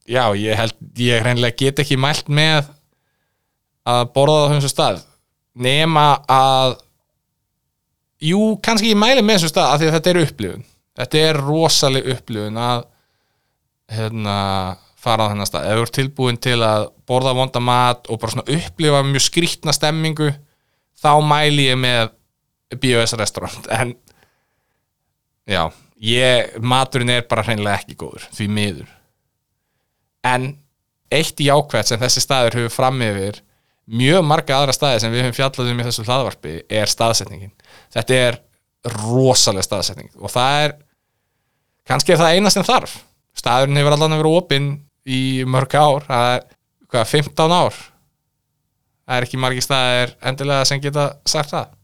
Já, 0.07 0.23
ég 0.39 0.59
held, 0.59 0.75
ég 1.03 1.23
hreinlega 1.23 1.59
get 1.59 1.83
ekki 1.83 1.99
mælt 1.99 2.29
með 2.31 2.69
að 3.87 4.03
borða 4.15 4.47
á 4.47 4.51
þessum 4.55 4.73
stað. 4.73 5.01
Nema 5.57 6.07
að 6.31 6.77
jú, 8.23 8.41
kannski 8.63 8.93
ég 8.93 9.01
mæli 9.01 9.25
með 9.25 9.41
þessum 9.41 9.55
stað 9.55 9.79
því 9.81 9.89
að 9.89 9.97
þetta 9.97 10.13
er 10.13 10.21
upplifun. 10.23 10.67
Þetta 10.97 11.23
er 11.29 11.41
rosaleg 11.43 12.11
upplifun 12.15 12.61
að 12.63 12.85
hérna 13.97 14.37
fara 15.07 15.27
á 15.27 15.31
þennan 15.31 15.49
stað, 15.49 15.69
ef 15.71 15.79
þú 15.79 15.87
ert 15.87 15.97
tilbúin 16.01 16.41
til 16.43 16.59
að 16.67 16.89
borða 17.07 17.37
vonda 17.39 17.63
mat 17.63 18.11
og 18.11 18.21
bara 18.21 18.35
svona 18.35 18.59
upplifa 18.59 19.05
mjög 19.07 19.27
skrýtna 19.29 19.75
stemmingu 19.77 20.33
þá 20.99 21.13
mæli 21.23 21.71
ég 21.71 21.79
með 21.79 22.11
BOS 22.83 23.15
restaurant. 23.17 23.71
En 23.71 23.95
Já, 25.47 25.69
ég, 26.03 26.57
maturinn 26.59 27.13
er 27.15 27.27
bara 27.31 27.45
hreinlega 27.47 27.79
ekki 27.79 27.95
góður, 27.99 28.25
því 28.35 28.47
miður. 28.51 28.89
En 30.27 30.49
eitt 31.15 31.39
jákvætt 31.39 31.93
sem 31.93 32.01
þessi 32.01 32.23
staður 32.25 32.59
hefur 32.59 32.75
fram 32.75 32.99
yfir 33.07 33.39
mjög 33.87 34.25
marga 34.27 34.57
aðra 34.57 34.75
staði 34.75 35.05
sem 35.05 35.15
við 35.15 35.23
höfum 35.23 35.37
fjallað 35.37 35.71
um 35.71 35.83
í 35.83 35.87
þessu 35.87 36.07
hlaðvarpi 36.09 36.57
er 36.81 36.91
staðsetningin. 36.91 37.53
Þetta 37.95 38.19
er 38.25 38.41
rosalega 38.97 39.69
staðsetning 39.69 40.11
og 40.19 40.35
það 40.35 40.65
er 40.65 40.75
kannski 41.87 42.17
er 42.17 42.23
það 42.25 42.35
eina 42.35 42.51
sem 42.51 42.67
þarf. 42.67 42.99
Staðurinn 43.39 43.79
hefur 43.79 43.95
allan 43.95 44.19
vera 44.19 44.35
opinn 44.41 44.69
í 45.07 45.45
mörg 45.47 45.77
ár 45.79 46.07
er 46.11 46.47
hvað, 46.91 47.09
15 47.13 47.55
ár? 47.55 47.79
Það 49.07 49.17
er 49.17 49.27
ekki 49.29 49.39
margir 49.39 49.63
staðir 49.63 50.15
endilega 50.27 50.67
sem 50.67 50.83
geta 50.83 51.09
sagt 51.29 51.55
það 51.55 51.76